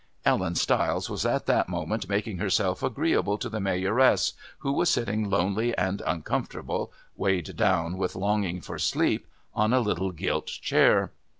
Ellen 0.25 0.55
Stiles 0.55 1.11
was 1.11 1.27
at 1.27 1.45
that 1.45 1.69
moment 1.69 2.09
making 2.09 2.39
herself 2.39 2.81
agreeable 2.81 3.37
to 3.37 3.49
the 3.49 3.59
Mayoress, 3.59 4.33
who 4.57 4.71
was 4.71 4.89
sitting 4.89 5.29
lonely 5.29 5.77
and 5.77 6.01
uncomfortable 6.07 6.91
(weighed 7.15 7.55
down 7.55 7.99
with 7.99 8.15
longing 8.15 8.61
for 8.61 8.79
sleep) 8.79 9.27
on 9.53 9.73
a 9.73 9.79
little 9.79 10.11
gilt 10.11 10.47
chair. 10.47 11.11